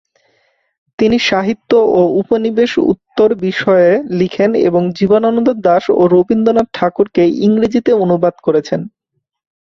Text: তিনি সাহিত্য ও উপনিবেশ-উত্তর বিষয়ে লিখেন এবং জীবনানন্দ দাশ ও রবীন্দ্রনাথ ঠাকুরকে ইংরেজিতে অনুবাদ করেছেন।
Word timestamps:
তিনি 0.99 1.17
সাহিত্য 1.29 1.71
ও 1.91 2.01
উপনিবেশ-উত্তর 2.21 3.29
বিষয়ে 3.45 3.89
লিখেন 4.19 4.51
এবং 4.67 4.81
জীবনানন্দ 4.97 5.47
দাশ 5.65 5.83
ও 5.91 6.03
রবীন্দ্রনাথ 6.13 6.67
ঠাকুরকে 6.73 7.23
ইংরেজিতে 7.45 7.91
অনুবাদ 8.03 8.35
করেছেন। 8.45 8.81